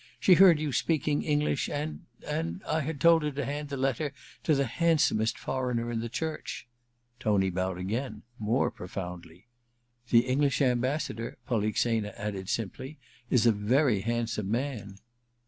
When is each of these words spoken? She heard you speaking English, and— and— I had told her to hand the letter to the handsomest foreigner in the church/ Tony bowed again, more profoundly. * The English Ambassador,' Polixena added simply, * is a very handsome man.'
She 0.19 0.33
heard 0.33 0.59
you 0.59 0.71
speaking 0.73 1.21
English, 1.21 1.69
and— 1.69 2.05
and— 2.27 2.63
I 2.67 2.79
had 2.79 2.99
told 2.99 3.21
her 3.21 3.29
to 3.33 3.45
hand 3.45 3.69
the 3.69 3.77
letter 3.77 4.13
to 4.41 4.55
the 4.55 4.65
handsomest 4.65 5.37
foreigner 5.37 5.91
in 5.91 5.99
the 5.99 6.09
church/ 6.09 6.65
Tony 7.19 7.51
bowed 7.51 7.77
again, 7.77 8.23
more 8.39 8.71
profoundly. 8.71 9.45
* 9.77 10.09
The 10.09 10.25
English 10.25 10.59
Ambassador,' 10.59 11.37
Polixena 11.47 12.15
added 12.17 12.49
simply, 12.49 12.97
* 13.13 13.29
is 13.29 13.45
a 13.45 13.51
very 13.51 14.01
handsome 14.01 14.49
man.' 14.49 14.97